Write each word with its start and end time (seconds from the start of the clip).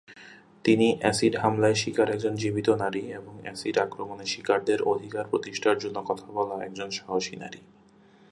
তিনি 0.65 0.87
অ্যাসিড 0.99 1.33
হামলায় 1.35 1.75
শিকার 1.75 2.07
একজন 2.09 2.33
জীবিত 2.35 2.67
নারী 2.69 3.03
এবং 3.11 3.33
অ্যাসিড 3.41 3.77
আক্রমণে 3.77 4.25
শিকারদের 4.25 4.79
অধিকার 4.83 5.25
প্রতিষ্ঠার 5.27 5.77
জন্য 5.77 5.97
কথা 6.07 6.27
বলা 6.31 6.55
একজন 6.65 6.89
সাহসী 6.89 7.35
নারী। 7.35 7.61